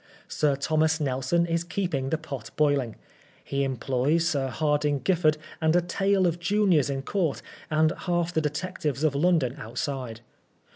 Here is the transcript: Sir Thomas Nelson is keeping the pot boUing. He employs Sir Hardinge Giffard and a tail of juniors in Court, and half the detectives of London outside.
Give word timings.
Sir 0.27 0.55
Thomas 0.55 0.99
Nelson 0.99 1.45
is 1.45 1.63
keeping 1.63 2.09
the 2.09 2.17
pot 2.17 2.49
boUing. 2.57 2.95
He 3.43 3.63
employs 3.63 4.27
Sir 4.29 4.47
Hardinge 4.49 5.03
Giffard 5.03 5.37
and 5.61 5.75
a 5.75 5.81
tail 5.81 6.25
of 6.25 6.39
juniors 6.39 6.89
in 6.89 7.03
Court, 7.03 7.43
and 7.69 7.91
half 7.95 8.33
the 8.33 8.41
detectives 8.41 9.03
of 9.03 9.13
London 9.13 9.53
outside. 9.59 10.21